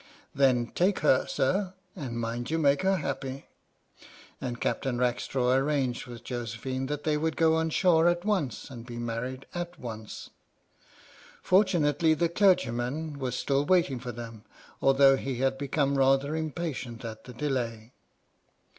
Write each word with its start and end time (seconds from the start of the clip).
"Then 0.33 0.65
take 0.73 1.01
her, 1.01 1.27
sir, 1.27 1.75
and 1.95 2.19
mind 2.19 2.49
you 2.49 2.57
make 2.57 2.81
her 2.81 2.97
happy." 2.97 3.45
And 4.41 4.59
Captain 4.59 4.97
Rackstraw 4.97 5.53
arranged 5.53 6.07
with 6.07 6.23
Josephine 6.23 6.87
that 6.87 7.03
they 7.03 7.17
would 7.17 7.37
go 7.37 7.53
on 7.53 7.69
shore 7.69 8.07
at 8.07 8.25
once 8.25 8.71
and 8.71 8.83
be 8.83 8.97
married 8.97 9.45
at 9.53 9.77
once. 9.79 10.31
Fortunately 11.43 12.15
the 12.15 12.29
clergyman 12.29 13.19
was 13.19 13.35
still 13.35 13.63
waiting 13.63 13.99
for 13.99 14.11
them, 14.11 14.43
although 14.81 15.17
he 15.17 15.35
had 15.37 15.59
become 15.59 15.95
rather 15.99 16.35
impatient 16.35 17.05
at 17.05 17.25
the 17.25 17.33
delay. 17.33 17.91